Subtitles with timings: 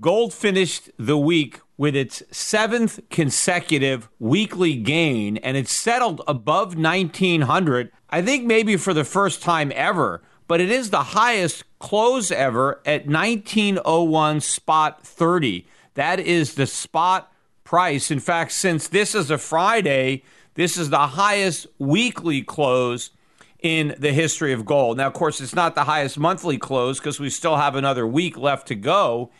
[0.00, 7.92] Gold finished the week with its seventh consecutive weekly gain, and it settled above 1900.
[8.08, 12.80] I think maybe for the first time ever, but it is the highest close ever
[12.86, 15.66] at 1901 spot 30.
[15.94, 17.30] That is the spot
[17.64, 18.10] price.
[18.10, 20.22] In fact, since this is a Friday,
[20.54, 23.10] this is the highest weekly close
[23.58, 24.96] in the history of gold.
[24.96, 28.38] Now, of course, it's not the highest monthly close because we still have another week
[28.38, 29.30] left to go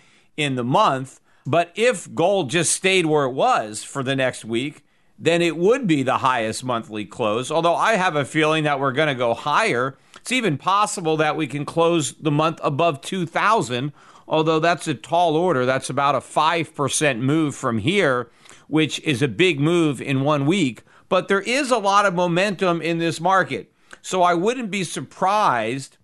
[0.40, 1.20] in the month.
[1.46, 4.84] But if gold just stayed where it was for the next week,
[5.18, 7.50] then it would be the highest monthly close.
[7.50, 9.98] Although I have a feeling that we're going to go higher.
[10.16, 13.92] It's even possible that we can close the month above 2,000,
[14.26, 15.66] although that's a tall order.
[15.66, 18.30] That's about a 5% move from here,
[18.68, 20.82] which is a big move in one week.
[21.08, 23.72] But there is a lot of momentum in this market.
[24.02, 25.98] So I wouldn't be surprised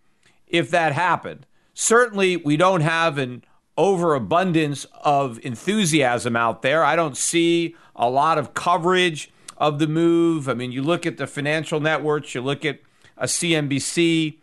[0.46, 1.46] if that happened.
[1.72, 3.44] Certainly, we don't have an
[3.78, 6.84] overabundance of enthusiasm out there.
[6.84, 10.48] I don't see a lot of coverage of the move.
[10.48, 12.80] I mean, you look at the financial networks, you look at
[13.16, 14.38] a CNBC,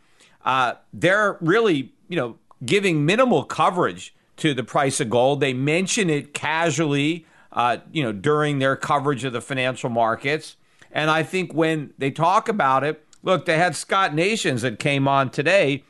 [0.46, 5.40] uh, they're really, you know, giving minimal coverage to the price of gold.
[5.40, 10.56] They mention it casually uh, you know, during their coverage of the financial markets.
[10.92, 15.08] And I think when they talk about it, look, they had Scott Nations that came
[15.08, 15.84] on today.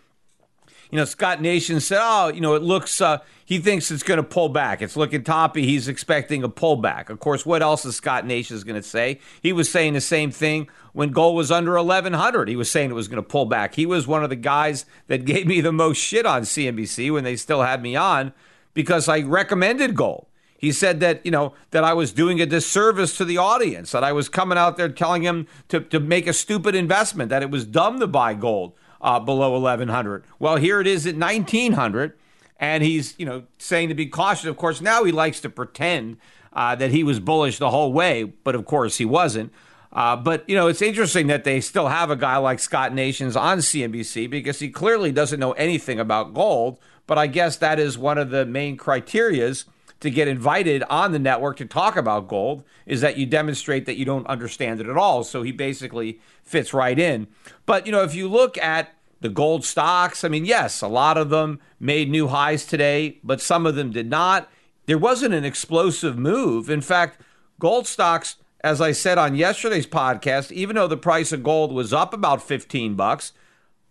[0.93, 3.01] You know, Scott Nation said, "Oh, you know, it looks.
[3.01, 4.79] Uh, he thinks it's going to pull back.
[4.79, 5.65] It's looking toppy.
[5.65, 7.09] He's expecting a pullback.
[7.09, 9.19] Of course, what else is Scott Nations going to say?
[9.41, 12.47] He was saying the same thing when gold was under 1100.
[12.47, 13.73] He was saying it was going to pull back.
[13.73, 17.23] He was one of the guys that gave me the most shit on CNBC when
[17.23, 18.31] they still had me on
[18.75, 20.27] because I recommended gold.
[20.59, 24.03] He said that, you know, that I was doing a disservice to the audience, that
[24.03, 27.49] I was coming out there telling him to, to make a stupid investment, that it
[27.49, 30.23] was dumb to buy gold uh, below 1100.
[30.39, 32.13] Well, here it is at 1900
[32.59, 34.45] and he's you know saying to be cautious.
[34.45, 36.17] Of course, now he likes to pretend
[36.53, 39.51] uh, that he was bullish the whole way, but of course he wasn't.
[39.91, 43.35] Uh, but you know it's interesting that they still have a guy like Scott Nations
[43.35, 46.79] on CNBC because he clearly doesn't know anything about gold.
[47.05, 49.65] But I guess that is one of the main criterias
[50.03, 53.97] to get invited on the network to talk about gold is that you demonstrate that
[53.97, 55.23] you don't understand it at all.
[55.23, 57.27] So he basically fits right in.
[57.65, 61.17] But, you know, if you look at the gold stocks, I mean, yes, a lot
[61.17, 64.51] of them made new highs today, but some of them did not.
[64.87, 66.69] There wasn't an explosive move.
[66.69, 67.21] In fact,
[67.57, 71.93] gold stocks, as I said on yesterday's podcast, even though the price of gold was
[71.93, 73.31] up about 15 bucks,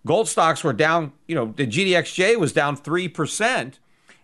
[0.07, 3.79] gold stocks were down, you know, the GDXJ was down 3%.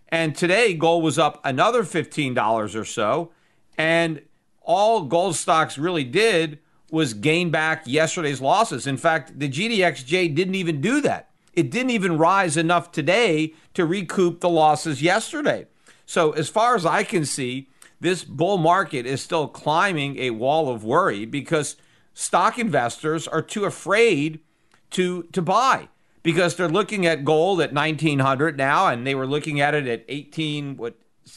[0.08, 3.32] And today, gold was up another $15 or so.
[3.76, 4.22] And
[4.62, 6.58] all gold stocks really did
[6.90, 8.86] was gain back yesterday's losses.
[8.86, 11.30] In fact, the GDXJ didn't even do that.
[11.52, 15.66] It didn't even rise enough today to recoup the losses yesterday.
[16.06, 17.68] So, as far as I can see,
[18.00, 21.76] this bull market is still climbing a wall of worry because
[22.14, 24.40] stock investors are too afraid
[24.90, 25.88] to, to buy
[26.22, 30.04] because they're looking at gold at 1900 now and they were looking at it at
[30.08, 30.94] 18 what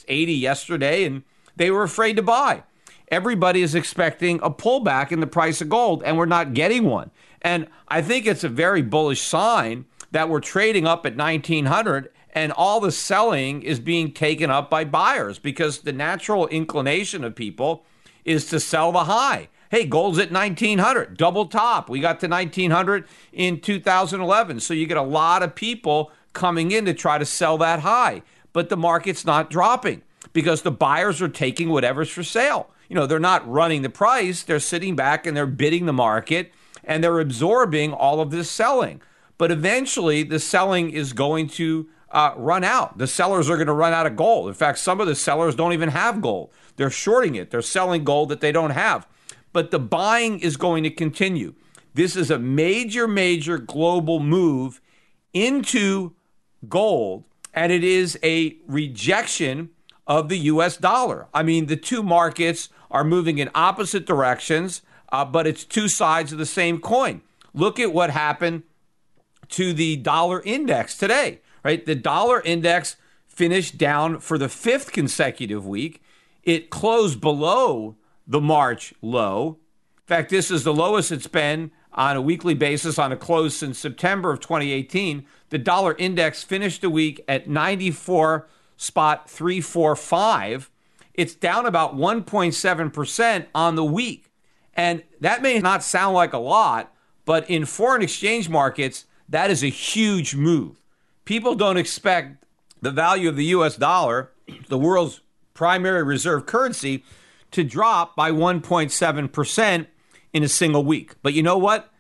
[0.08, 1.24] 80 yesterday and
[1.56, 2.64] they were afraid to buy
[3.12, 7.12] everybody is expecting a pullback in the price of gold, and we're not getting one.
[7.42, 12.54] And I think it's a very bullish sign that we're trading up at 1900 and
[12.54, 17.86] all the selling is being taken up by buyers because the natural inclination of people
[18.24, 19.50] is to sell the high.
[19.72, 21.90] Hey, gold's at 1900, double top.
[21.90, 24.60] We got to 1900 in 2011.
[24.60, 28.22] So you get a lot of people coming in to try to sell that high.
[28.52, 30.02] But the market's not dropping
[30.34, 32.70] because the buyers are taking whatever's for sale.
[32.90, 36.52] You know, they're not running the price, they're sitting back and they're bidding the market
[36.84, 39.02] and they're absorbing all of this selling.
[39.38, 42.98] But eventually, the selling is going to uh, run out.
[42.98, 44.50] The sellers are going to run out of gold.
[44.50, 46.52] In fact, some of the sellers don't even have gold.
[46.76, 49.08] They're shorting it, they're selling gold that they don't have.
[49.54, 51.54] But the buying is going to continue.
[51.94, 54.82] This is a major, major global move
[55.34, 56.14] into
[56.70, 59.70] gold, and it is a rejection
[60.08, 61.28] of the US dollar.
[61.34, 64.82] I mean, the two markets are moving in opposite directions,
[65.12, 67.22] uh, but it's two sides of the same coin.
[67.54, 68.64] Look at what happened
[69.50, 71.86] to the dollar index today right?
[71.86, 76.02] The dollar index finished down for the fifth consecutive week.
[76.44, 77.96] It closed below
[78.32, 79.60] the March low.
[79.98, 83.56] In fact, this is the lowest it's been on a weekly basis on a close
[83.56, 85.26] since September of 2018.
[85.50, 88.48] The dollar index finished the week at 94
[88.78, 90.72] spot 345.
[91.14, 94.32] It's down about 1.7% on the week.
[94.74, 96.94] And that may not sound like a lot,
[97.26, 100.82] but in foreign exchange markets, that is a huge move
[101.26, 102.44] people don't expect
[102.82, 104.32] the value of the US dollar,
[104.68, 105.22] the world's
[105.54, 107.04] primary reserve currency,
[107.52, 109.88] to drop by 1.7%
[110.34, 111.16] in a single week.
[111.22, 111.92] But you know what?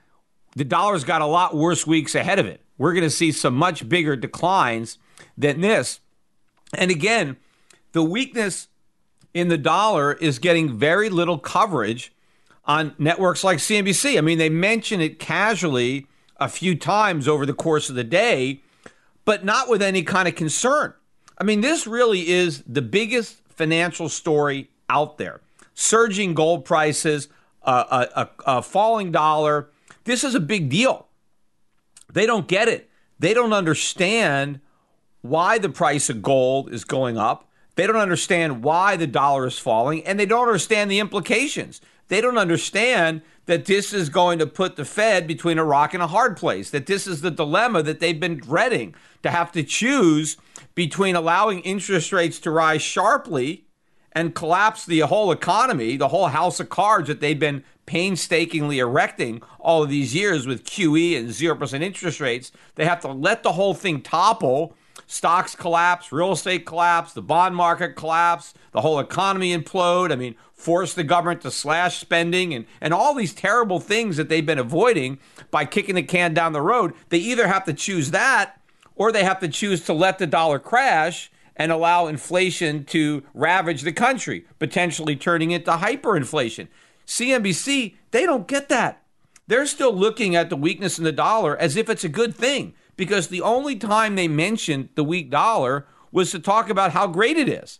[0.55, 2.61] The dollar's got a lot worse weeks ahead of it.
[2.77, 4.97] We're going to see some much bigger declines
[5.37, 5.99] than this.
[6.73, 7.37] And again,
[7.91, 8.67] the weakness
[9.33, 12.11] in the dollar is getting very little coverage
[12.65, 14.17] on networks like CNBC.
[14.17, 16.07] I mean, they mention it casually
[16.37, 18.61] a few times over the course of the day,
[19.25, 20.93] but not with any kind of concern.
[21.37, 25.41] I mean, this really is the biggest financial story out there.
[25.73, 27.29] Surging gold prices,
[27.63, 29.69] a, a, a falling dollar.
[30.03, 31.07] This is a big deal.
[32.11, 32.89] They don't get it.
[33.19, 34.59] They don't understand
[35.21, 37.49] why the price of gold is going up.
[37.75, 41.79] They don't understand why the dollar is falling, and they don't understand the implications.
[42.09, 46.03] They don't understand that this is going to put the Fed between a rock and
[46.03, 48.93] a hard place, that this is the dilemma that they've been dreading
[49.23, 50.35] to have to choose
[50.75, 53.65] between allowing interest rates to rise sharply
[54.13, 59.41] and collapse the whole economy, the whole house of cards that they've been painstakingly erecting
[59.59, 62.51] all of these years with QE and 0% interest rates.
[62.75, 64.75] They have to let the whole thing topple.
[65.07, 70.11] Stocks collapse, real estate collapse, the bond market collapse, the whole economy implode.
[70.11, 74.29] I mean, force the government to slash spending and, and all these terrible things that
[74.29, 75.19] they've been avoiding
[75.49, 76.93] by kicking the can down the road.
[77.09, 78.61] They either have to choose that
[78.95, 83.81] or they have to choose to let the dollar crash and allow inflation to ravage
[83.81, 86.67] the country, potentially turning into hyperinflation.
[87.05, 89.03] CNBC, they don't get that.
[89.47, 92.73] They're still looking at the weakness in the dollar as if it's a good thing
[92.95, 97.37] because the only time they mentioned the weak dollar was to talk about how great
[97.37, 97.79] it is.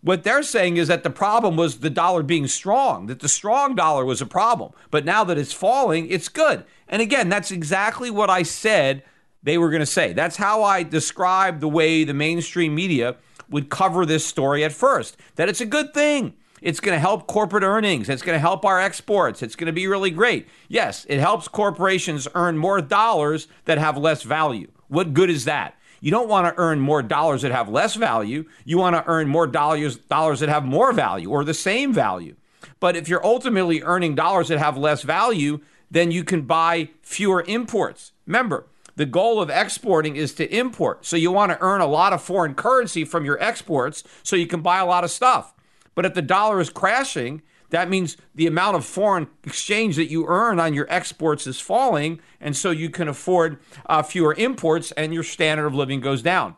[0.00, 3.74] What they're saying is that the problem was the dollar being strong, that the strong
[3.74, 4.72] dollar was a problem.
[4.90, 6.64] But now that it's falling, it's good.
[6.86, 9.02] And again, that's exactly what I said
[9.42, 10.12] they were going to say.
[10.12, 13.16] That's how I describe the way the mainstream media
[13.48, 16.34] would cover this story at first that it's a good thing.
[16.60, 18.08] It's going to help corporate earnings.
[18.08, 19.42] It's going to help our exports.
[19.42, 20.48] It's going to be really great.
[20.66, 24.70] Yes, it helps corporations earn more dollars that have less value.
[24.88, 25.74] What good is that?
[26.00, 28.44] You don't want to earn more dollars that have less value.
[28.64, 32.36] You want to earn more dollars dollars that have more value or the same value.
[32.80, 37.44] But if you're ultimately earning dollars that have less value, then you can buy fewer
[37.46, 38.12] imports.
[38.26, 38.66] Remember,
[38.98, 41.06] the goal of exporting is to import.
[41.06, 44.48] So you want to earn a lot of foreign currency from your exports so you
[44.48, 45.54] can buy a lot of stuff.
[45.94, 50.26] But if the dollar is crashing, that means the amount of foreign exchange that you
[50.26, 55.14] earn on your exports is falling, and so you can afford uh, fewer imports and
[55.14, 56.56] your standard of living goes down.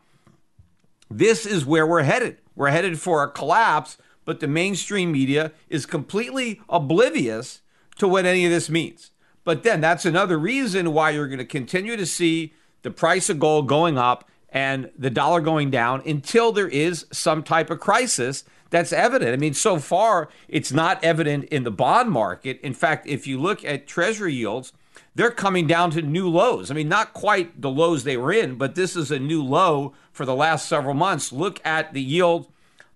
[1.11, 2.39] This is where we're headed.
[2.57, 7.61] We're headed for a collapse, but the mainstream media is completely oblivious
[7.99, 9.11] to what any of this means.
[9.45, 13.39] But then that's another reason why you're going to continue to see the price of
[13.39, 18.45] gold going up and the dollar going down until there is some type of crisis
[18.71, 19.33] that's evident.
[19.33, 22.61] I mean, so far, it's not evident in the bond market.
[22.61, 24.73] In fact, if you look at treasury yields,
[25.15, 26.71] they're coming down to new lows.
[26.71, 29.93] I mean, not quite the lows they were in, but this is a new low
[30.13, 31.33] for the last several months.
[31.33, 32.49] Look at the yield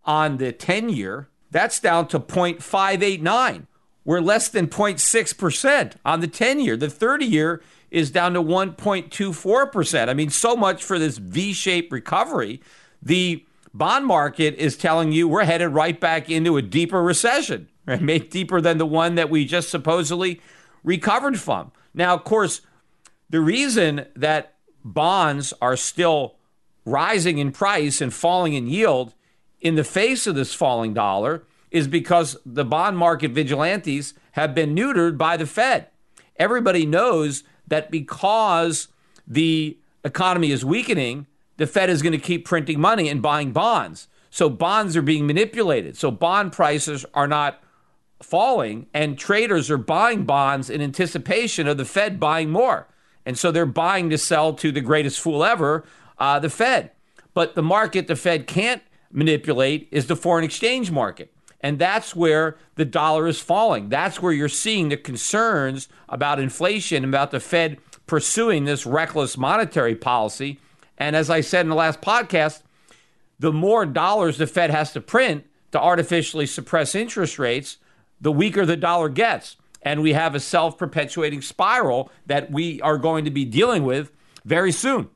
[0.05, 3.67] on the 10 year that's down to 0.589.
[4.05, 6.77] We're less than 0.6% on the 10 year.
[6.77, 10.09] The 30 year is down to 1.24%.
[10.09, 12.61] I mean, so much for this V shaped recovery.
[13.01, 18.03] The bond market is telling you we're headed right back into a deeper recession, right?
[18.03, 20.41] Maybe deeper than the one that we just supposedly
[20.83, 21.73] recovered from.
[21.95, 22.61] Now, of course,
[23.31, 26.37] the reason that bonds are still
[26.85, 29.15] rising in price and falling in yield
[29.61, 34.77] in the face of this falling dollar is because the bond market vigilantes have been
[34.77, 35.89] neutered by the Fed.
[36.37, 38.87] Everybody knows that because
[39.27, 41.27] the economy is weakening,
[41.57, 44.07] the Fed is going to keep printing money and buying bonds.
[44.31, 45.97] So bonds are being manipulated.
[45.97, 47.61] So bond prices are not
[48.23, 52.87] falling, and traders are buying bonds in anticipation of the Fed buying more.
[53.27, 55.85] And so they're buying to sell to the greatest fool ever,
[56.19, 56.93] uh, the Fed.
[57.33, 61.34] But the market the Fed can't manipulate is the foreign exchange market.
[61.65, 63.89] And that's where the dollar is falling.
[63.89, 69.95] That's where you're seeing the concerns about inflation, about the Fed pursuing this reckless monetary
[69.95, 70.61] policy.
[70.99, 72.61] And as I said in the last podcast,
[73.39, 77.79] the more dollars the Fed has to print to artificially suppress interest rates,
[78.21, 79.57] the weaker the dollar gets.
[79.81, 84.13] And we have a self perpetuating spiral that we are going to be dealing with
[84.45, 85.09] very soon.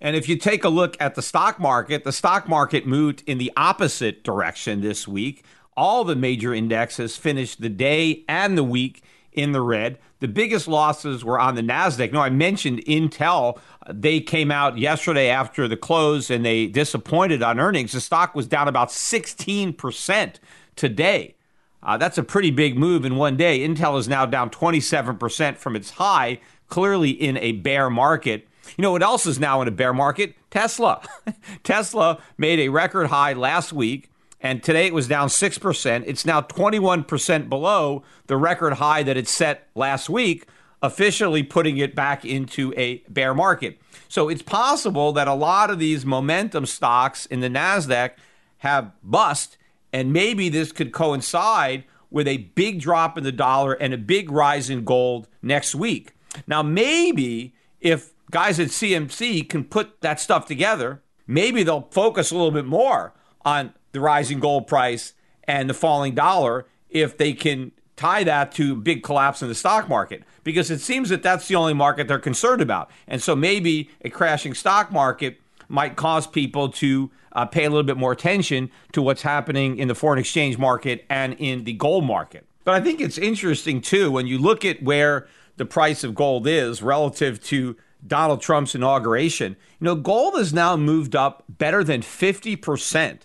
[0.00, 3.36] And if you take a look at the stock market, the stock market moved in
[3.36, 5.44] the opposite direction this week.
[5.80, 9.98] All the major indexes finished the day and the week in the red.
[10.18, 12.12] The biggest losses were on the NASDAQ.
[12.12, 13.58] No, I mentioned Intel.
[13.90, 17.92] They came out yesterday after the close and they disappointed on earnings.
[17.92, 20.34] The stock was down about 16%
[20.76, 21.34] today.
[21.82, 23.60] Uh, that's a pretty big move in one day.
[23.60, 28.46] Intel is now down 27% from its high, clearly in a bear market.
[28.76, 30.34] You know what else is now in a bear market?
[30.50, 31.00] Tesla.
[31.62, 34.09] Tesla made a record high last week,
[34.40, 36.04] and today it was down 6%.
[36.06, 40.46] It's now 21% below the record high that it set last week,
[40.82, 43.78] officially putting it back into a bear market.
[44.08, 48.12] So it's possible that a lot of these momentum stocks in the NASDAQ
[48.58, 49.58] have bust,
[49.92, 54.30] and maybe this could coincide with a big drop in the dollar and a big
[54.30, 56.12] rise in gold next week.
[56.46, 62.34] Now, maybe if guys at CNBC can put that stuff together, maybe they'll focus a
[62.34, 63.12] little bit more
[63.44, 68.74] on the rising gold price and the falling dollar if they can tie that to
[68.74, 72.18] big collapse in the stock market because it seems that that's the only market they're
[72.18, 72.90] concerned about.
[73.06, 77.84] And so maybe a crashing stock market might cause people to uh, pay a little
[77.84, 82.04] bit more attention to what's happening in the foreign exchange market and in the gold
[82.04, 82.46] market.
[82.64, 86.46] But I think it's interesting too when you look at where the price of gold
[86.46, 89.56] is relative to Donald Trump's inauguration.
[89.78, 93.20] You know, gold has now moved up better than 50%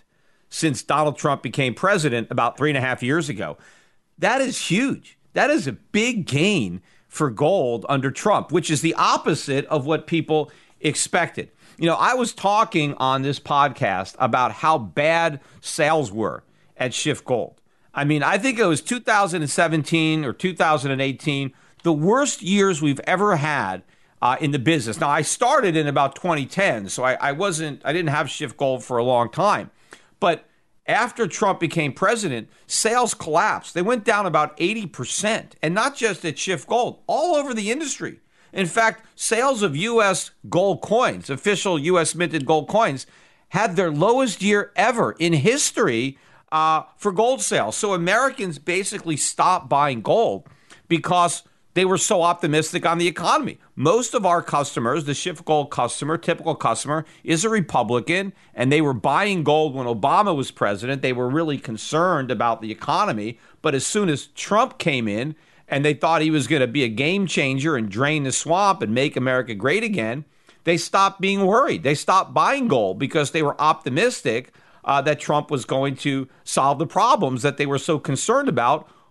[0.56, 3.58] since Donald Trump became president about three and a half years ago.
[4.16, 5.18] That is huge.
[5.34, 10.06] That is a big gain for gold under Trump, which is the opposite of what
[10.06, 11.50] people expected.
[11.76, 16.42] You know, I was talking on this podcast about how bad sales were
[16.78, 17.60] at Schiff Gold.
[17.92, 23.82] I mean, I think it was 2017 or 2018, the worst years we've ever had
[24.22, 25.00] uh, in the business.
[25.00, 28.82] Now, I started in about 2010, so I, I wasn't, I didn't have Schiff Gold
[28.82, 29.70] for a long time.
[30.18, 30.45] But
[30.86, 33.74] after Trump became president, sales collapsed.
[33.74, 38.20] They went down about 80%, and not just at Schiff-Gold, all over the industry.
[38.52, 40.30] In fact, sales of U.S.
[40.48, 42.14] gold coins, official U.S.
[42.14, 43.06] minted gold coins,
[43.50, 46.18] had their lowest year ever in history
[46.52, 47.76] uh, for gold sales.
[47.76, 50.48] So Americans basically stopped buying gold
[50.88, 51.42] because
[51.76, 53.58] they were so optimistic on the economy.
[53.74, 58.94] Most of our customers, the Schiff-Gold customer, typical customer, is a Republican, and they were
[58.94, 61.02] buying gold when Obama was president.
[61.02, 63.38] They were really concerned about the economy.
[63.60, 65.36] But as soon as Trump came in
[65.68, 68.80] and they thought he was going to be a game changer and drain the swamp
[68.80, 70.24] and make America great again,
[70.64, 71.82] they stopped being worried.
[71.82, 76.78] They stopped buying gold because they were optimistic uh, that Trump was going to solve
[76.78, 78.88] the problems that they were so concerned about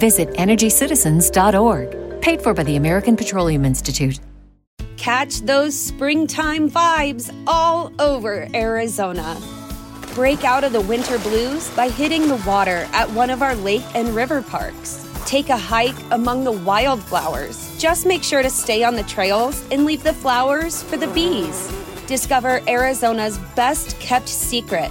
[0.00, 2.22] Visit EnergyCitizens.org.
[2.22, 4.18] Paid for by the American Petroleum Institute.
[4.96, 9.38] Catch those springtime vibes all over Arizona.
[10.14, 13.84] Break out of the winter blues by hitting the water at one of our lake
[13.94, 15.06] and river parks.
[15.26, 17.78] Take a hike among the wildflowers.
[17.78, 21.70] Just make sure to stay on the trails and leave the flowers for the bees.
[22.06, 24.90] Discover Arizona's best kept secret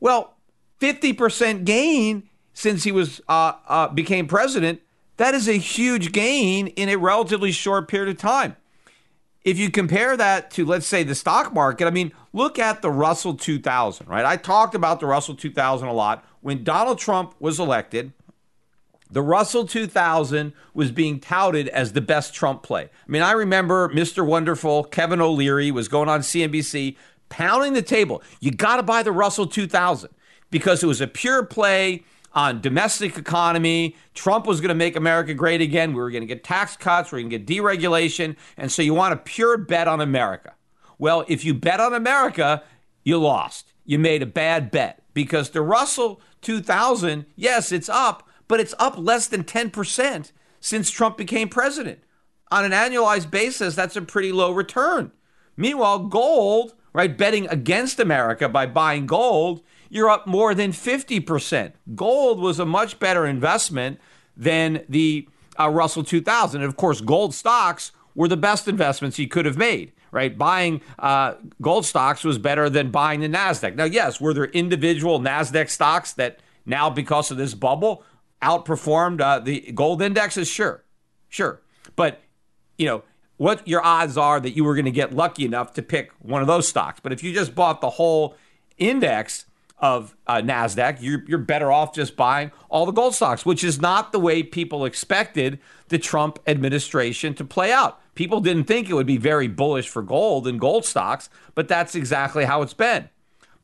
[0.00, 0.34] Well,
[0.80, 4.80] 50% gain since he was uh, uh, became president.
[5.16, 8.56] That is a huge gain in a relatively short period of time.
[9.44, 12.90] If you compare that to, let's say, the stock market, I mean, look at the
[12.90, 14.24] Russell 2000, right?
[14.24, 16.24] I talked about the Russell 2000 a lot.
[16.40, 18.12] When Donald Trump was elected,
[19.10, 22.84] the Russell 2000 was being touted as the best Trump play.
[22.84, 24.26] I mean, I remember Mr.
[24.26, 26.96] Wonderful, Kevin O'Leary, was going on CNBC
[27.28, 28.22] pounding the table.
[28.40, 30.10] You got to buy the Russell 2000
[30.50, 33.96] because it was a pure play on domestic economy.
[34.14, 35.92] Trump was going to make America great again.
[35.92, 38.82] We were going to get tax cuts, we are going to get deregulation, and so
[38.82, 40.54] you want a pure bet on America.
[40.98, 42.62] Well, if you bet on America,
[43.02, 43.72] you lost.
[43.84, 48.98] You made a bad bet because the Russell 2000, yes, it's up, but it's up
[48.98, 52.00] less than 10% since Trump became president.
[52.50, 55.12] On an annualized basis, that's a pretty low return.
[55.56, 57.18] Meanwhile, gold right?
[57.18, 59.60] Betting against America by buying gold,
[59.90, 61.72] you're up more than 50%.
[61.94, 64.00] Gold was a much better investment
[64.34, 65.28] than the
[65.60, 66.62] uh, Russell 2000.
[66.62, 70.38] And of course, gold stocks were the best investments you could have made, right?
[70.38, 73.74] Buying uh, gold stocks was better than buying the NASDAQ.
[73.74, 78.04] Now, yes, were there individual NASDAQ stocks that now, because of this bubble,
[78.40, 80.48] outperformed uh, the gold indexes?
[80.48, 80.82] Sure,
[81.28, 81.60] sure.
[81.94, 82.22] But,
[82.78, 83.02] you know,
[83.36, 86.40] what your odds are that you were going to get lucky enough to pick one
[86.40, 87.00] of those stocks.
[87.00, 88.36] But if you just bought the whole
[88.78, 89.46] index
[89.78, 93.80] of uh, NASDAQ, you're, you're better off just buying all the gold stocks, which is
[93.80, 98.00] not the way people expected the Trump administration to play out.
[98.14, 101.94] People didn't think it would be very bullish for gold and gold stocks, but that's
[101.94, 103.10] exactly how it's been.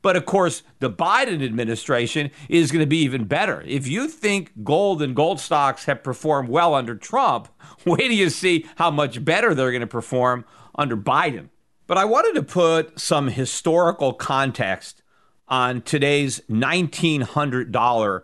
[0.03, 3.63] But of course, the Biden administration is going to be even better.
[3.65, 7.47] If you think gold and gold stocks have performed well under Trump,
[7.85, 11.49] wait till you see how much better they're going to perform under Biden.
[11.87, 15.01] But I wanted to put some historical context
[15.47, 18.21] on today's $1,900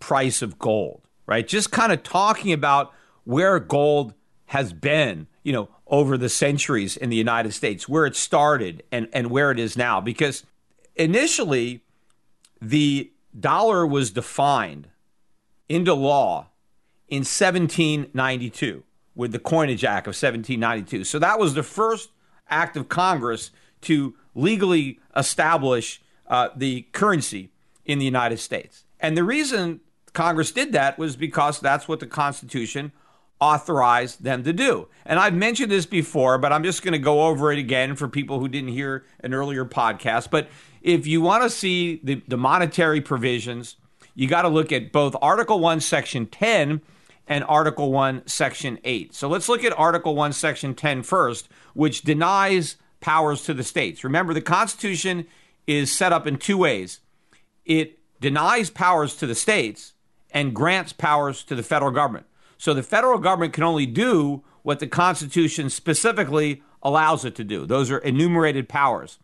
[0.00, 1.48] price of gold, right?
[1.48, 2.92] Just kind of talking about
[3.24, 4.12] where gold
[4.46, 9.08] has been, you know, over the centuries in the United States, where it started and,
[9.14, 10.00] and where it is now.
[10.00, 10.44] Because
[10.96, 11.82] initially,
[12.60, 14.88] the dollar was defined
[15.68, 16.48] into law
[17.08, 21.04] in 1792 with the Coinage Act of 1792.
[21.04, 22.10] So that was the first
[22.48, 23.50] act of Congress
[23.82, 27.50] to legally establish uh, the currency
[27.84, 28.84] in the United States.
[29.00, 29.80] And the reason
[30.12, 32.92] Congress did that was because that's what the Constitution
[33.40, 34.88] authorized them to do.
[35.04, 38.06] And I've mentioned this before, but I'm just going to go over it again for
[38.06, 40.30] people who didn't hear an earlier podcast.
[40.30, 40.48] But
[40.82, 43.76] if you want to see the, the monetary provisions,
[44.14, 46.80] you got to look at both Article 1, Section 10
[47.26, 49.14] and Article 1, Section 8.
[49.14, 54.04] So let's look at Article 1, Section 10 first, which denies powers to the states.
[54.04, 55.26] Remember, the Constitution
[55.66, 57.00] is set up in two ways
[57.64, 59.92] it denies powers to the states
[60.32, 62.26] and grants powers to the federal government.
[62.58, 67.66] So the federal government can only do what the Constitution specifically allows it to do.
[67.66, 69.18] Those are enumerated powers.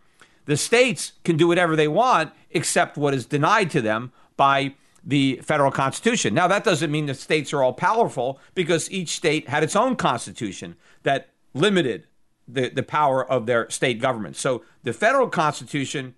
[0.48, 5.42] The states can do whatever they want except what is denied to them by the
[5.44, 6.32] federal constitution.
[6.32, 9.94] Now, that doesn't mean the states are all powerful because each state had its own
[9.94, 12.06] constitution that limited
[12.48, 14.36] the, the power of their state government.
[14.36, 16.14] So the federal constitution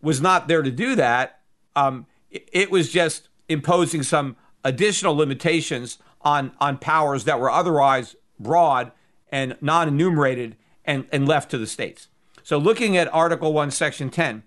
[0.00, 1.40] was not there to do that.
[1.74, 8.14] Um, it, it was just imposing some additional limitations on, on powers that were otherwise
[8.38, 8.92] broad
[9.32, 12.06] and non enumerated and, and left to the states.
[12.44, 14.42] So, looking at Article 1, Section 10,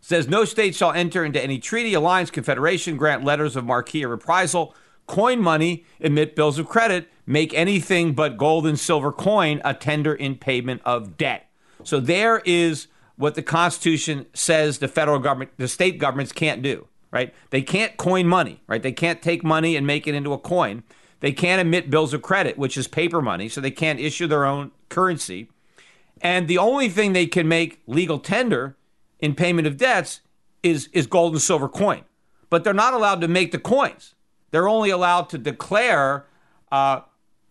[0.00, 4.08] says no state shall enter into any treaty, alliance, confederation, grant letters of marque or
[4.08, 4.72] reprisal,
[5.08, 10.14] coin money, emit bills of credit, make anything but gold and silver coin a tender
[10.14, 11.50] in payment of debt.
[11.82, 16.86] So there is what the Constitution says the federal government, the state governments can't do.
[17.10, 17.34] right?
[17.50, 18.82] They can't coin money, right?
[18.82, 20.84] They can't take money and make it into a coin.
[21.18, 24.44] They can't emit bills of credit, which is paper money, so they can't issue their
[24.44, 25.48] own currency.
[26.20, 28.76] And the only thing they can make legal tender
[29.20, 30.20] in payment of debts
[30.62, 32.04] is, is gold and silver coin.
[32.50, 34.14] But they're not allowed to make the coins.
[34.50, 36.26] They're only allowed to declare
[36.72, 37.00] uh,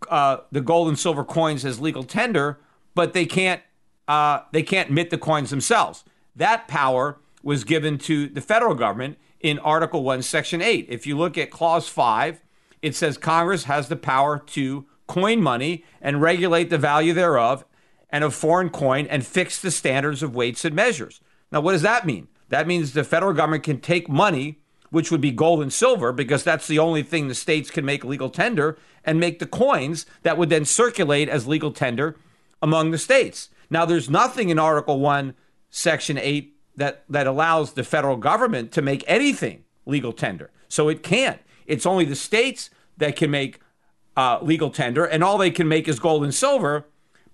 [0.10, 2.60] uh, the gold and silver coins as legal tender,
[2.93, 3.62] but they can't
[4.08, 6.04] uh, they can't mint the coins themselves.
[6.36, 10.88] That power was given to the federal government in Article 1, Section 8.
[10.89, 12.41] If you look at Clause 5,
[12.82, 17.65] it says Congress has the power to coin money and regulate the value thereof
[18.15, 21.19] and of foreign coin and fix the standards of weights and measures.
[21.51, 22.30] Now, what does that mean?
[22.47, 26.41] That means the federal government can take money, which would be gold and silver, because
[26.41, 30.38] that's the only thing the states can make legal tender, and make the coins that
[30.38, 32.15] would then circulate as legal tender
[32.62, 33.49] among the states.
[33.69, 35.34] Now, there's nothing in Article 1,
[35.69, 40.51] Section 8 that, that allows the federal government to make anything legal tender.
[40.69, 41.41] So it can't.
[41.67, 43.60] It's only the states that can make
[44.15, 46.86] uh, legal tender, and all they can make is gold and silver,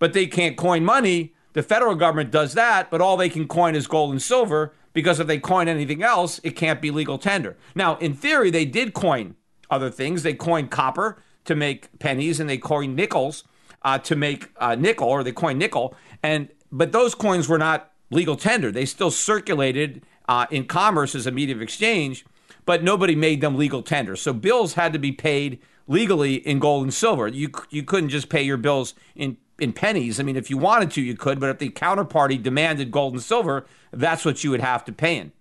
[0.02, 1.32] but they can't coin money.
[1.54, 5.20] The federal government does that, but all they can coin is gold and silver because
[5.20, 7.56] if they coin anything else, it can't be legal tender.
[7.76, 9.36] Now, in theory, they did coin
[9.70, 10.24] other things.
[10.24, 13.44] They coined copper to make pennies, and they coined nickels
[13.84, 17.92] uh, to make uh, nickel, or they coined nickel, and but those coins were not
[18.10, 18.72] legal tender.
[18.72, 22.26] They still circulated uh, in commerce as a medium of exchange,
[22.66, 24.16] but nobody made them legal tender.
[24.16, 27.28] So bills had to be paid legally in gold and silver.
[27.28, 30.20] You you couldn't just pay your bills in in pennies.
[30.20, 33.22] I mean, if you wanted to, you could, but if the counterparty demanded gold and
[33.22, 35.32] silver, that's what you would have to pay in.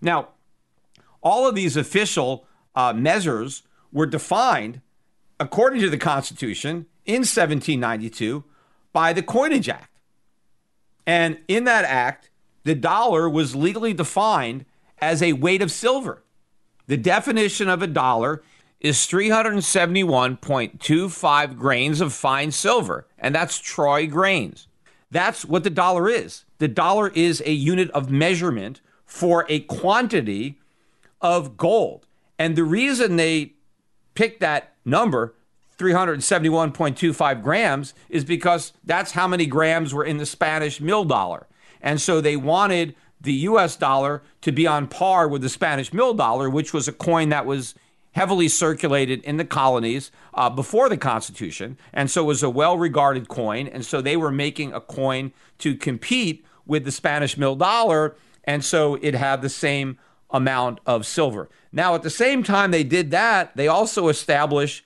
[0.00, 0.28] Now,
[1.22, 4.80] all of these official uh, measures were defined
[5.40, 8.44] according to the Constitution in 1792
[8.92, 9.90] by the Coinage Act.
[11.06, 12.30] And in that act,
[12.62, 14.64] the dollar was legally defined
[14.98, 16.22] as a weight of silver.
[16.86, 18.42] The definition of a dollar
[18.84, 24.68] is 371.25 grains of fine silver, and that's troy grains.
[25.10, 26.44] That's what the dollar is.
[26.58, 30.60] The dollar is a unit of measurement for a quantity
[31.22, 32.06] of gold.
[32.38, 33.54] And the reason they
[34.14, 35.32] picked that number,
[35.78, 41.46] 371.25 grams, is because that's how many grams were in the Spanish mill dollar.
[41.80, 46.12] And so they wanted the US dollar to be on par with the Spanish mill
[46.12, 47.74] dollar, which was a coin that was
[48.14, 51.76] heavily circulated in the colonies uh, before the Constitution.
[51.92, 53.66] And so it was a well regarded coin.
[53.68, 58.16] And so they were making a coin to compete with the Spanish mill dollar.
[58.44, 59.98] And so it had the same
[60.30, 61.48] amount of silver.
[61.72, 64.84] Now, at the same time they did that, they also established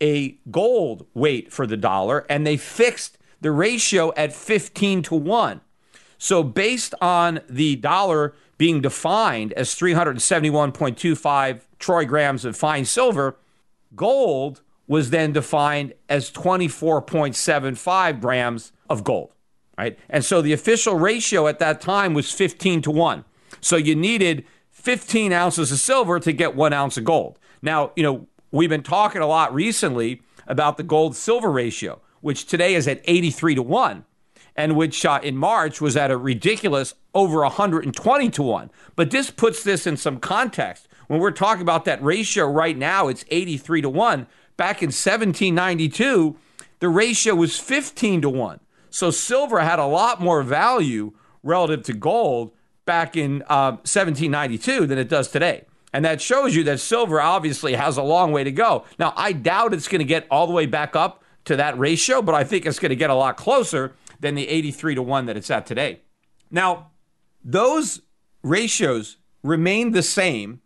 [0.00, 5.60] a gold weight for the dollar and they fixed the ratio at 15 to 1.
[6.16, 13.36] So, based on the dollar being defined as 371.25 troy grams of fine silver,
[13.96, 19.32] gold was then defined as 24.75 grams of gold,
[19.76, 19.98] right?
[20.08, 23.24] And so the official ratio at that time was 15 to 1.
[23.60, 27.40] So you needed 15 ounces of silver to get one ounce of gold.
[27.62, 32.46] Now, you know, we've been talking a lot recently about the gold silver ratio, which
[32.46, 34.04] today is at 83 to 1
[34.56, 38.70] and which uh, in March was at a ridiculous over 120 to 1.
[38.96, 40.88] But this puts this in some context.
[41.08, 44.26] When we're talking about that ratio right now, it's 83 to 1.
[44.56, 46.36] Back in 1792,
[46.78, 48.60] the ratio was 15 to 1.
[48.90, 51.12] So silver had a lot more value
[51.42, 52.52] relative to gold
[52.84, 55.64] back in uh, 1792 than it does today.
[55.92, 58.84] And that shows you that silver obviously has a long way to go.
[58.98, 62.22] Now, I doubt it's going to get all the way back up to that ratio,
[62.22, 65.26] but I think it's going to get a lot closer than the 83 to 1
[65.26, 66.00] that it's at today.
[66.50, 66.92] Now,
[67.44, 68.00] those
[68.42, 70.60] ratios remained the same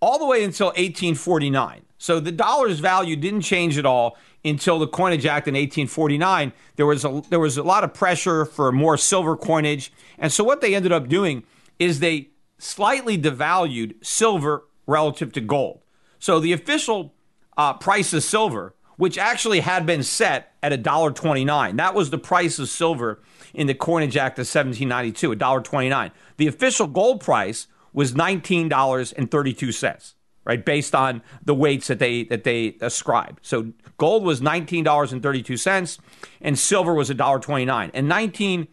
[0.00, 1.82] all the way until 1849.
[1.98, 6.52] So the dollar's value didn't change at all until the Coinage Act in 1849.
[6.74, 10.42] There was a there was a lot of pressure for more silver coinage, and so
[10.42, 11.44] what they ended up doing
[11.78, 15.82] is they slightly devalued silver relative to gold.
[16.18, 17.14] So the official
[17.56, 21.76] uh, price of silver which actually had been set at $1.29.
[21.76, 23.20] That was the price of silver
[23.54, 26.10] in the Coinage Act of 1792, $1.29.
[26.36, 30.64] The official gold price was $19.32, right?
[30.64, 33.40] Based on the weights that they that they ascribed.
[33.42, 35.98] So gold was $19.32
[36.40, 37.94] and silver was $1.29.
[37.94, 38.68] In 19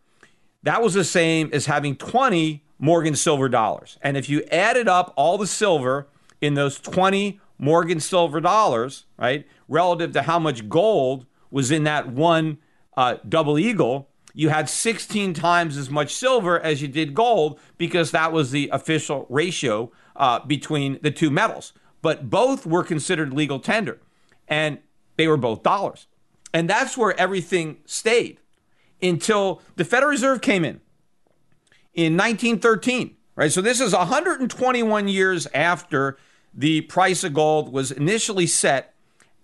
[0.62, 3.98] that was the same as having 20 Morgan silver dollars.
[4.02, 6.08] And if you added up all the silver
[6.40, 12.08] in those 20 Morgan silver dollars, right, relative to how much gold was in that
[12.08, 12.58] one
[12.98, 18.10] uh, double eagle, you had 16 times as much silver as you did gold because
[18.10, 21.72] that was the official ratio uh, between the two metals.
[22.02, 24.00] But both were considered legal tender
[24.48, 24.78] and
[25.14, 26.08] they were both dollars.
[26.52, 28.40] And that's where everything stayed
[29.00, 30.80] until the Federal Reserve came in
[31.94, 33.52] in 1913, right?
[33.52, 36.18] So this is 121 years after
[36.52, 38.94] the price of gold was initially set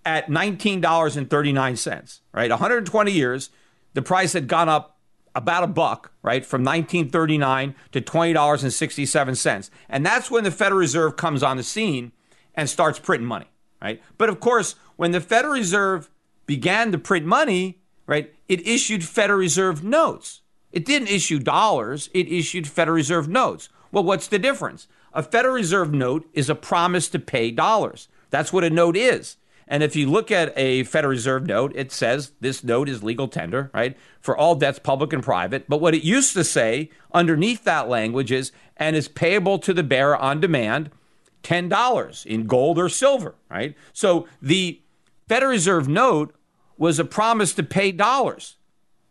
[0.05, 2.51] at $19.39, right?
[2.51, 3.51] 120 years
[3.95, 4.99] the price had gone up
[5.35, 9.71] about a buck, right, from 1939 to $20.67.
[9.89, 12.13] And that's when the Federal Reserve comes on the scene
[12.55, 13.51] and starts printing money,
[13.83, 14.01] right?
[14.17, 16.11] But of course, when the Federal Reserve
[16.47, 20.43] began to print money, right, it issued Federal Reserve notes.
[20.71, 23.69] It didn't issue dollars, it issued Federal Reserve notes.
[23.91, 24.87] Well, what's the difference?
[25.13, 28.09] A Federal Reserve note is a promise to pay dollars.
[28.31, 29.37] That's what a note is.
[29.67, 33.29] And if you look at a Federal Reserve note, it says this note is legal
[33.29, 35.69] tender, right, for all debts, public and private.
[35.69, 39.83] But what it used to say underneath that language is, and is payable to the
[39.83, 40.91] bearer on demand,
[41.43, 43.77] $10 in gold or silver, right?
[43.93, 44.81] So the
[45.29, 46.35] Federal Reserve note
[46.77, 48.57] was a promise to pay dollars.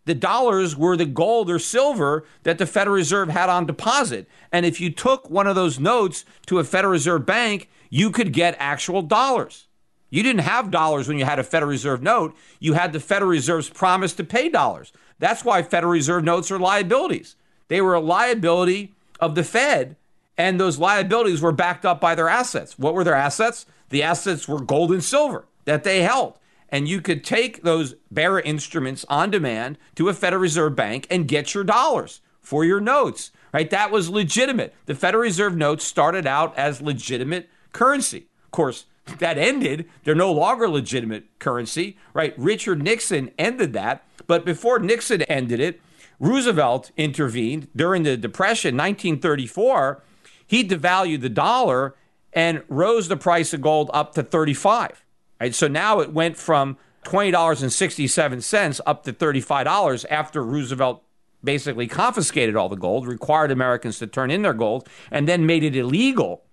[0.04, 4.28] The dollars were the gold or silver that the Federal Reserve had on deposit.
[4.52, 8.32] And if you took one of those notes to a Federal Reserve bank, you could
[8.32, 9.66] get actual dollars.
[10.14, 12.36] You didn't have dollars when you had a Federal Reserve note.
[12.60, 14.92] You had the Federal Reserve's promise to pay dollars.
[15.18, 17.34] That's why Federal Reserve notes are liabilities.
[17.66, 19.96] They were a liability of the Fed,
[20.38, 22.78] and those liabilities were backed up by their assets.
[22.78, 23.66] What were their assets?
[23.88, 26.38] The assets were gold and silver that they held.
[26.68, 31.26] And you could take those bearer instruments on demand to a Federal Reserve bank and
[31.26, 33.68] get your dollars for your notes, right?
[33.68, 34.74] That was legitimate.
[34.86, 38.28] The Federal Reserve notes started out as legitimate currency.
[38.44, 38.86] Of course,
[39.18, 39.88] that ended.
[40.02, 42.34] They're no longer legitimate currency, right?
[42.36, 44.04] Richard Nixon ended that.
[44.26, 45.80] But before Nixon ended it,
[46.18, 50.02] Roosevelt intervened during the Depression, 1934.
[50.46, 51.94] He devalued the dollar
[52.32, 55.04] and rose the price of gold up to 35.
[55.40, 55.54] Right?
[55.54, 61.02] So now it went from $20.67 up to $35 after Roosevelt
[61.42, 65.62] basically confiscated all the gold, required Americans to turn in their gold, and then made
[65.62, 66.44] it illegal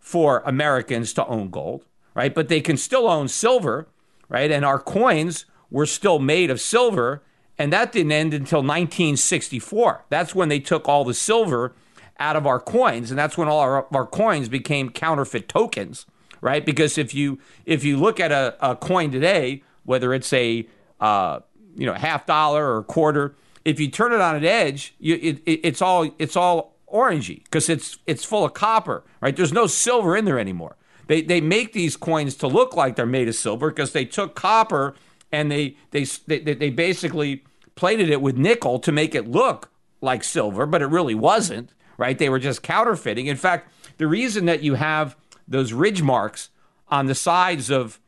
[0.00, 2.34] for Americans to own gold right?
[2.34, 3.88] But they can still own silver,
[4.28, 4.50] right?
[4.50, 7.22] And our coins were still made of silver.
[7.58, 10.04] And that didn't end until 1964.
[10.08, 11.74] That's when they took all the silver
[12.18, 13.10] out of our coins.
[13.10, 16.06] And that's when all our, our coins became counterfeit tokens,
[16.40, 16.64] right?
[16.64, 20.66] Because if you if you look at a, a coin today, whether it's a
[21.00, 21.40] uh,
[21.74, 25.42] you know half dollar or quarter, if you turn it on an edge, you, it,
[25.46, 29.36] it, it's all it's all orangey because it's it's full of copper, right?
[29.36, 30.76] There's no silver in there anymore.
[31.12, 34.34] They, they make these coins to look like they're made of silver because they took
[34.34, 34.94] copper
[35.30, 37.44] and they, they, they, they basically
[37.74, 39.70] plated it with nickel to make it look
[40.00, 42.18] like silver, but it really wasn't, right?
[42.18, 43.26] They were just counterfeiting.
[43.26, 45.14] In fact, the reason that you have
[45.46, 46.48] those ridge marks
[46.88, 48.00] on the sides of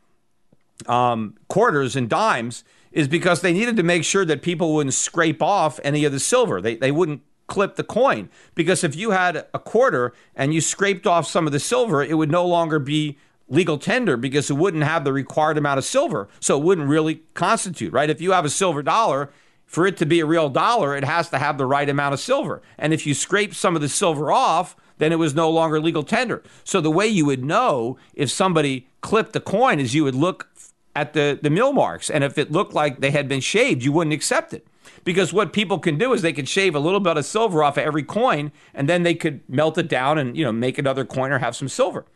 [0.86, 5.42] um, quarters and dimes is because they needed to make sure that people wouldn't scrape
[5.42, 6.62] off any of the silver.
[6.62, 11.06] They, they wouldn't clip the coin because if you had a quarter and you scraped
[11.06, 14.84] off some of the silver, it would no longer be legal tender because it wouldn't
[14.84, 16.28] have the required amount of silver.
[16.40, 18.08] So it wouldn't really constitute, right?
[18.08, 19.30] If you have a silver dollar,
[19.66, 22.20] for it to be a real dollar, it has to have the right amount of
[22.20, 22.62] silver.
[22.78, 26.04] And if you scrape some of the silver off, then it was no longer legal
[26.04, 26.42] tender.
[26.62, 30.48] So the way you would know if somebody clipped the coin is you would look
[30.94, 32.10] at the, the mill marks.
[32.10, 34.66] And if it looked like they had been shaved, you wouldn't accept it.
[35.02, 37.76] Because what people can do is they can shave a little bit of silver off
[37.76, 41.04] of every coin and then they could melt it down and, you know, make another
[41.04, 42.06] coin or have some silver.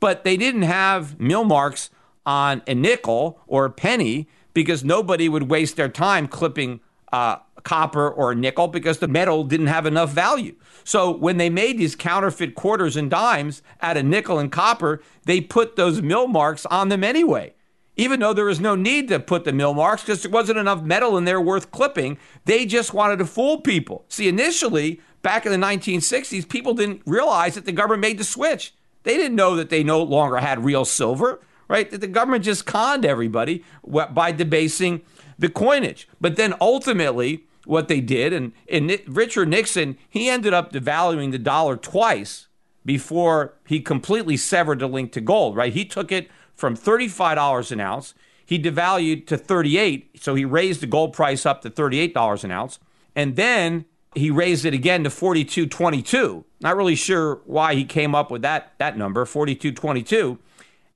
[0.00, 1.90] But they didn't have mill marks
[2.26, 6.80] on a nickel or a penny because nobody would waste their time clipping
[7.12, 10.54] uh, copper or nickel because the metal didn't have enough value.
[10.84, 15.40] So when they made these counterfeit quarters and dimes out of nickel and copper, they
[15.40, 17.54] put those mill marks on them anyway.
[17.96, 20.82] Even though there was no need to put the mill marks because there wasn't enough
[20.82, 24.04] metal in there worth clipping, they just wanted to fool people.
[24.08, 28.74] See, initially, back in the 1960s, people didn't realize that the government made the switch.
[29.04, 31.90] They didn't know that they no longer had real silver, right?
[31.90, 35.02] That the government just conned everybody by debasing
[35.38, 36.08] the coinage.
[36.20, 41.38] But then ultimately, what they did, and, and Richard Nixon, he ended up devaluing the
[41.38, 42.48] dollar twice
[42.84, 45.72] before he completely severed the link to gold, right?
[45.72, 48.14] He took it from $35 an ounce.
[48.46, 52.78] He devalued to 38, so he raised the gold price up to $38 an ounce.
[53.16, 56.44] And then he raised it again to 42.22.
[56.60, 60.38] Not really sure why he came up with that that number, 42.22.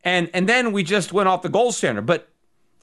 [0.05, 2.29] And and then we just went off the gold standard, but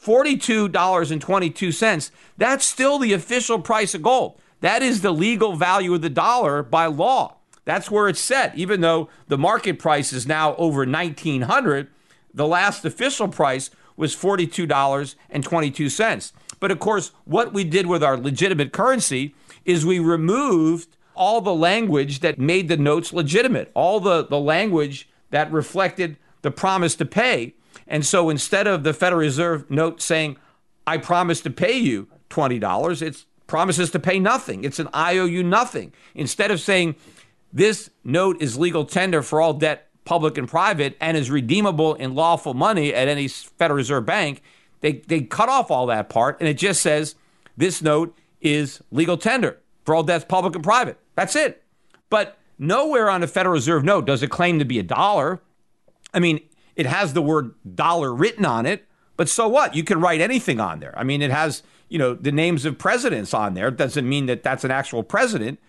[0.03, 4.39] $42.22, that's still the official price of gold.
[4.61, 7.37] That is the legal value of the dollar by law.
[7.65, 8.55] That's where it's set.
[8.55, 11.89] Even though the market price is now over 1900,
[12.35, 16.31] the last official price was $42.22.
[16.59, 21.55] But of course, what we did with our legitimate currency is we removed all the
[21.55, 27.05] language that made the notes legitimate, all the, the language that reflected the promise to
[27.05, 27.55] pay.
[27.87, 30.37] And so instead of the Federal Reserve note saying,
[30.85, 34.63] I promise to pay you $20, it promises to pay nothing.
[34.63, 35.93] It's an IOU nothing.
[36.13, 36.95] Instead of saying,
[37.53, 42.15] this note is legal tender for all debt, public and private, and is redeemable in
[42.15, 44.41] lawful money at any Federal Reserve bank,
[44.81, 47.15] they, they cut off all that part and it just says,
[47.57, 50.99] this note is legal tender for all debts, public and private.
[51.15, 51.63] That's it.
[52.09, 55.41] But nowhere on a Federal Reserve note does it claim to be a dollar.
[56.13, 56.39] I mean,
[56.75, 58.85] it has the word dollar written on it,
[59.17, 59.75] but so what?
[59.75, 60.93] You can write anything on there.
[60.97, 63.69] I mean, it has, you know, the names of presidents on there.
[63.69, 65.59] It doesn't mean that that's an actual president.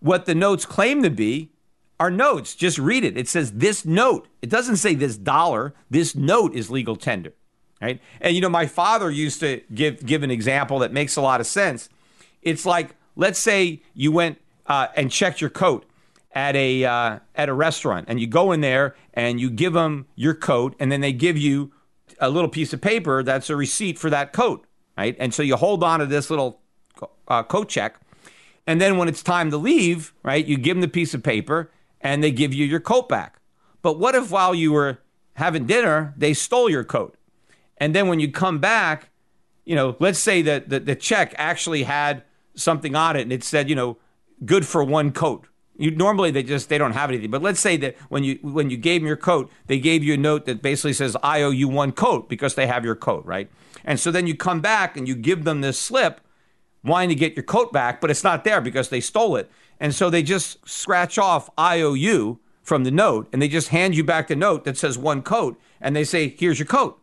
[0.00, 1.50] What the notes claim to be
[2.00, 2.54] are notes.
[2.54, 3.16] Just read it.
[3.16, 4.28] It says this note.
[4.42, 5.74] It doesn't say this dollar.
[5.90, 7.32] This note is legal tender.
[7.80, 8.00] Right?
[8.20, 11.40] And you know, my father used to give give an example that makes a lot
[11.40, 11.88] of sense.
[12.42, 15.84] It's like, let's say you went uh, and checked your coat
[16.32, 20.06] at a uh, at a restaurant, and you go in there and you give them
[20.14, 21.72] your coat, and then they give you
[22.20, 25.16] a little piece of paper that's a receipt for that coat, right?
[25.18, 26.60] And so you hold on to this little
[27.28, 28.00] uh, coat check,
[28.66, 31.70] and then when it's time to leave, right, you give them the piece of paper,
[32.00, 33.40] and they give you your coat back.
[33.82, 34.98] But what if while you were
[35.34, 37.16] having dinner, they stole your coat,
[37.76, 39.10] and then when you come back,
[39.64, 42.22] you know, let's say that the, the check actually had
[42.54, 43.98] something on it, and it said, you know,
[44.44, 45.46] good for one coat
[45.78, 47.30] you normally they just they don't have anything.
[47.30, 50.14] But let's say that when you when you gave them your coat, they gave you
[50.14, 53.24] a note that basically says I owe you one coat because they have your coat,
[53.24, 53.48] right?
[53.84, 56.20] And so then you come back and you give them this slip
[56.84, 59.50] wanting to get your coat back, but it's not there because they stole it.
[59.80, 64.04] And so they just scratch off IOU from the note and they just hand you
[64.04, 67.00] back the note that says one coat and they say, Here's your coat.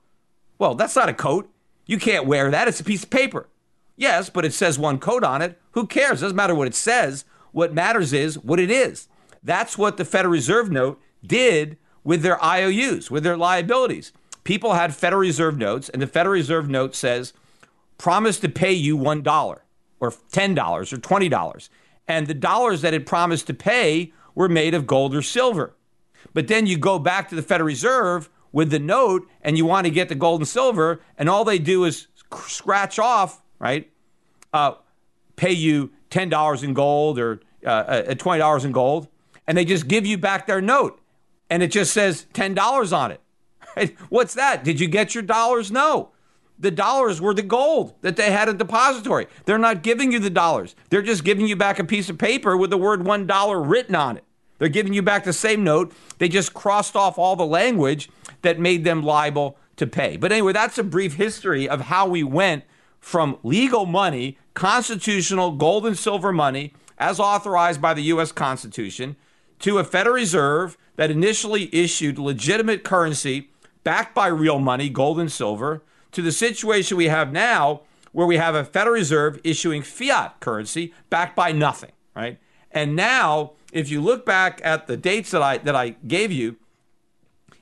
[0.58, 1.50] Well, that's not a coat.
[1.86, 2.68] You can't wear that.
[2.68, 3.48] It's a piece of paper.
[3.96, 5.60] Yes, but it says one coat on it.
[5.72, 6.22] Who cares?
[6.22, 7.26] Doesn't matter what it says.
[7.52, 9.08] What matters is what it is.
[9.44, 14.12] That's what the Federal Reserve note did with their IOUs, with their liabilities.
[14.44, 17.34] People had Federal Reserve notes, and the Federal Reserve note says,
[17.98, 19.60] promise to pay you $1
[20.00, 21.70] or $10 or $20.
[22.08, 25.76] And the dollars that it promised to pay were made of gold or silver.
[26.34, 29.86] But then you go back to the Federal Reserve with the note and you want
[29.86, 32.08] to get the gold and silver, and all they do is
[32.46, 33.92] scratch off, right?
[34.54, 34.74] Uh,
[35.36, 39.08] pay you $10 in gold or uh, uh $20 in gold,
[39.48, 41.02] and they just give you back their note.
[41.50, 43.98] And it just says $10 on it.
[44.10, 44.64] What's that?
[44.64, 45.72] Did you get your dollars?
[45.72, 46.12] No.
[46.58, 49.28] The dollars were the gold that they had a depository.
[49.46, 50.76] They're not giving you the dollars.
[50.90, 54.18] They're just giving you back a piece of paper with the word $1 written on
[54.18, 54.24] it.
[54.58, 55.94] They're giving you back the same note.
[56.18, 58.10] They just crossed off all the language
[58.42, 60.16] that made them liable to pay.
[60.16, 62.64] But anyway, that's a brief history of how we went
[63.02, 68.32] from legal money, constitutional gold and silver money, as authorized by the U.S.
[68.32, 69.18] Constitution,
[69.60, 73.50] to a Federal Reserve that initially issued legitimate currency
[73.84, 75.84] backed by real money, gold and silver,
[76.16, 80.94] to the situation we have now where we have a Federal Reserve issuing fiat currency
[81.10, 82.40] backed by nothing, right?
[82.72, 86.56] And now, if you look back at the dates that I that I gave you,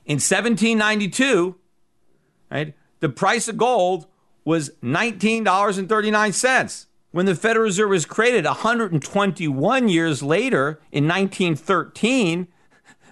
[0.04, 1.56] in 1792,
[2.50, 4.06] right, the price of gold
[4.44, 6.86] was $19.39.
[7.10, 12.46] When the Federal Reserve was created 121 years later in 1913,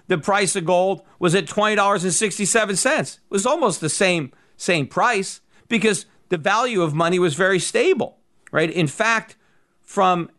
[0.07, 2.99] the price of gold was at $20.67.
[2.99, 8.17] It was almost the same same price because the value of money was very stable,
[8.51, 8.69] right?
[8.69, 9.35] In fact,
[9.81, 10.29] from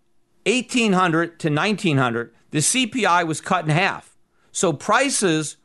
[0.47, 4.17] 1800 to 1900, the CPI was cut in half.
[4.53, 5.57] So prices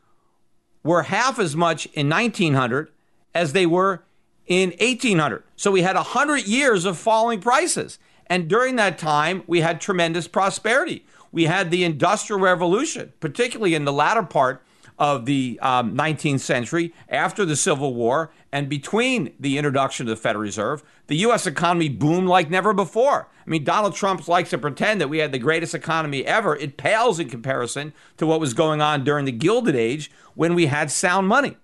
[0.83, 2.89] were half as much in 1900
[3.35, 4.03] as they were
[4.47, 5.43] in 1800.
[5.55, 7.99] So we had 100 years of falling prices.
[8.27, 11.05] And during that time, we had tremendous prosperity.
[11.31, 14.63] We had the Industrial Revolution, particularly in the latter part
[14.99, 20.21] of the um, 19th century, after the Civil War, and between the introduction of the
[20.21, 21.47] Federal Reserve, the U.S.
[21.47, 23.29] economy boomed like never before.
[23.47, 26.55] I mean, Donald Trump likes to pretend that we had the greatest economy ever.
[26.57, 30.65] It pales in comparison to what was going on during the Gilded Age when we
[30.65, 31.57] had sound money.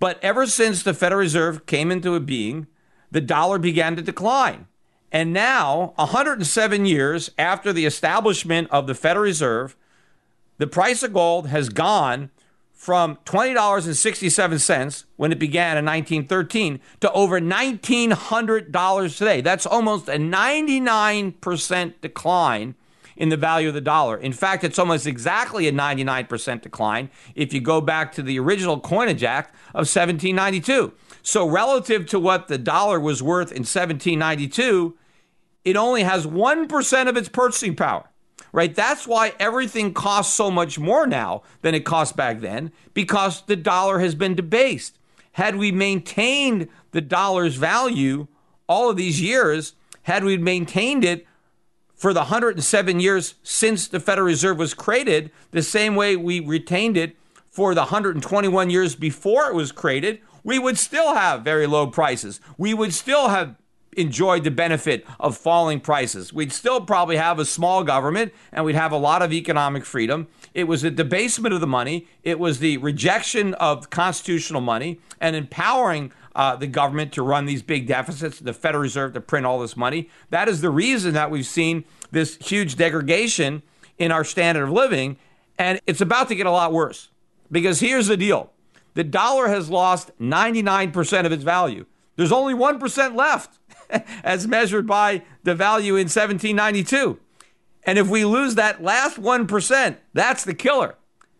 [0.00, 2.66] But ever since the Federal Reserve came into being,
[3.10, 4.66] the dollar began to decline.
[5.12, 9.76] And now, 107 years after the establishment of the Federal Reserve,
[10.58, 12.30] the price of gold has gone
[12.78, 19.40] from $20.67 when it began in 1913 to over $1,900 today.
[19.40, 22.76] That's almost a 99% decline
[23.16, 24.16] in the value of the dollar.
[24.16, 28.78] In fact, it's almost exactly a 99% decline if you go back to the original
[28.78, 30.92] Coinage Act of 1792.
[31.22, 34.96] So, relative to what the dollar was worth in 1792,
[35.64, 38.08] it only has 1% of its purchasing power
[38.52, 38.74] right?
[38.74, 43.56] That's why everything costs so much more now than it cost back then because the
[43.56, 44.98] dollar has been debased.
[45.32, 48.26] Had we maintained the dollar's value
[48.68, 51.26] all of these years, had we maintained it
[51.94, 56.96] for the 107 years since the Federal Reserve was created, the same way we retained
[56.96, 57.16] it
[57.50, 62.40] for the 121 years before it was created, we would still have very low prices.
[62.56, 63.56] We would still have
[63.96, 66.32] enjoyed the benefit of falling prices.
[66.32, 70.28] We'd still probably have a small government and we'd have a lot of economic freedom.
[70.54, 75.34] It was the debasement of the money, it was the rejection of constitutional money and
[75.34, 79.58] empowering uh, the government to run these big deficits, the Federal Reserve to print all
[79.58, 80.08] this money.
[80.30, 83.62] That is the reason that we've seen this huge degradation
[83.98, 85.16] in our standard of living.
[85.58, 87.08] And it's about to get a lot worse
[87.50, 88.52] because here's the deal
[88.94, 91.86] the dollar has lost 99% of its value.
[92.16, 93.57] There's only 1% left.
[94.24, 97.18] as measured by the value in 1792.
[97.84, 100.96] And if we lose that last 1%, that's the killer.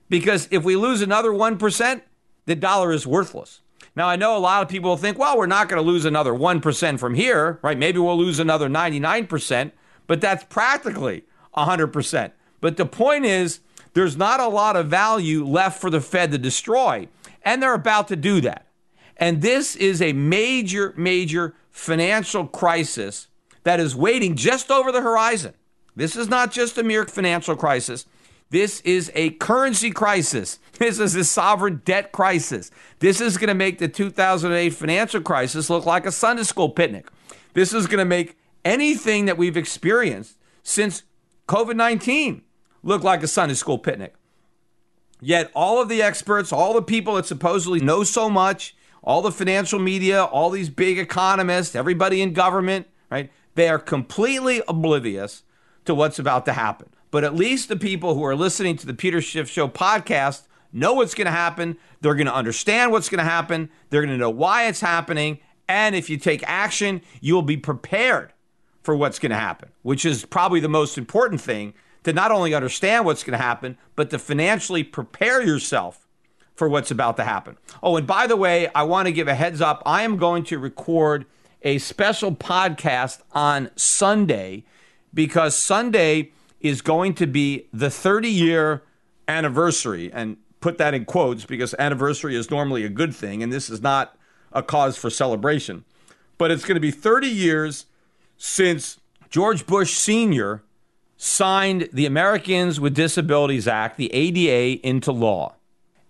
[0.08, 2.02] Because if we lose another 1%,
[2.46, 3.60] the dollar is worthless.
[3.94, 6.32] Now, I know a lot of people think, well, we're not going to lose another
[6.32, 7.76] 1% from here, right?
[7.76, 9.72] Maybe we'll lose another 99%,
[10.06, 11.24] but that's practically
[11.56, 12.32] 100%.
[12.60, 13.60] But the point is,
[13.94, 17.08] there's not a lot of value left for the Fed to destroy,
[17.42, 18.67] and they're about to do that.
[19.18, 23.28] And this is a major, major financial crisis
[23.64, 25.54] that is waiting just over the horizon.
[25.96, 28.06] This is not just a mere financial crisis.
[28.50, 30.58] This is a currency crisis.
[30.78, 32.70] This is a sovereign debt crisis.
[33.00, 37.08] This is going to make the 2008 financial crisis look like a Sunday school picnic.
[37.54, 41.02] This is going to make anything that we've experienced since
[41.48, 42.42] COVID 19
[42.84, 44.14] look like a Sunday school picnic.
[45.20, 49.32] Yet, all of the experts, all the people that supposedly know so much, all the
[49.32, 53.30] financial media, all these big economists, everybody in government, right?
[53.54, 55.42] They are completely oblivious
[55.84, 56.88] to what's about to happen.
[57.10, 60.42] But at least the people who are listening to the Peter Schiff Show podcast
[60.72, 61.76] know what's going to happen.
[62.00, 63.70] They're going to understand what's going to happen.
[63.90, 65.38] They're going to know why it's happening.
[65.68, 68.32] And if you take action, you will be prepared
[68.82, 71.74] for what's going to happen, which is probably the most important thing
[72.04, 76.07] to not only understand what's going to happen, but to financially prepare yourself
[76.58, 77.56] for what's about to happen.
[77.84, 79.80] Oh, and by the way, I want to give a heads up.
[79.86, 81.24] I am going to record
[81.62, 84.64] a special podcast on Sunday
[85.14, 88.82] because Sunday is going to be the 30 year
[89.28, 90.12] anniversary.
[90.12, 93.80] And put that in quotes because anniversary is normally a good thing, and this is
[93.80, 94.16] not
[94.52, 95.84] a cause for celebration.
[96.38, 97.86] But it's going to be 30 years
[98.36, 98.98] since
[99.30, 100.64] George Bush Sr.
[101.16, 105.54] signed the Americans with Disabilities Act, the ADA, into law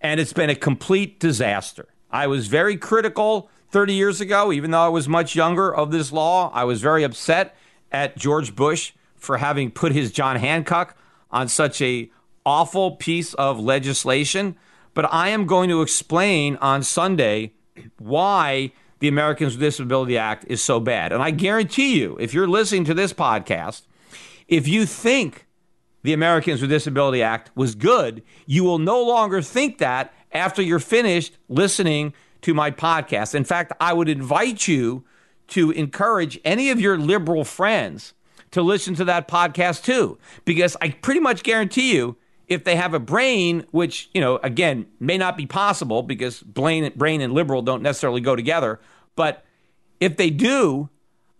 [0.01, 1.87] and it's been a complete disaster.
[2.11, 6.11] I was very critical 30 years ago, even though I was much younger, of this
[6.11, 6.51] law.
[6.53, 7.55] I was very upset
[7.91, 10.97] at George Bush for having put his John Hancock
[11.31, 12.09] on such a
[12.45, 14.55] awful piece of legislation.
[14.93, 17.53] But I am going to explain on Sunday
[17.97, 21.11] why the Americans with Disability Act is so bad.
[21.11, 23.83] And I guarantee you, if you're listening to this podcast,
[24.47, 25.45] if you think
[26.01, 30.79] the Americans with Disability Act was good, you will no longer think that after you're
[30.79, 33.35] finished listening to my podcast.
[33.35, 35.03] In fact, I would invite you
[35.49, 38.13] to encourage any of your liberal friends
[38.51, 42.15] to listen to that podcast too, because I pretty much guarantee you,
[42.47, 46.83] if they have a brain, which, you know, again, may not be possible because brain,
[47.21, 48.79] and liberal don't necessarily go together,
[49.15, 49.45] but
[49.99, 50.89] if they do,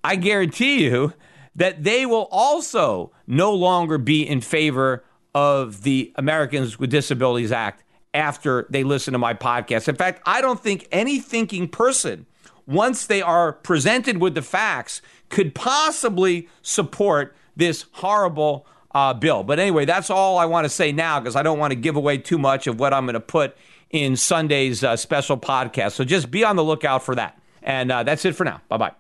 [0.04, 1.14] I guarantee you
[1.60, 5.04] that they will also no longer be in favor
[5.36, 7.84] of the Americans with Disabilities Act
[8.14, 9.88] after they listen to my podcast.
[9.88, 12.26] In fact, I don't think any thinking person,
[12.66, 19.44] once they are presented with the facts, could possibly support this horrible uh, bill.
[19.44, 21.98] But anyway, that's all I want to say now because I don't want to give
[21.98, 23.56] away too much of what I'm going to put
[23.90, 25.92] in Sunday's uh, special podcast.
[25.92, 27.38] So just be on the lookout for that.
[27.62, 28.62] And uh, that's it for now.
[28.70, 28.99] Bye bye.